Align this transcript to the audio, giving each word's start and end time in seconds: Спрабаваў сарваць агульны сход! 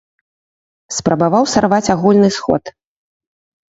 Спрабаваў 0.95 1.43
сарваць 1.53 1.91
агульны 1.97 2.29
сход! 2.39 2.63